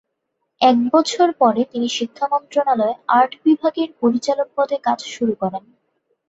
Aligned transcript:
এক 0.61 0.77
বছর 0.93 1.27
পরে 1.41 1.61
তিনি 1.71 1.87
শিক্ষা 1.97 2.25
মন্ত্রণালয়ে 2.31 2.95
আর্ট 3.17 3.31
বিভাগের 3.43 3.89
পরিচালক 4.01 4.47
পদে 4.57 4.77
কাজ 4.87 4.99
শুরু 5.13 5.33
করেন। 5.41 5.63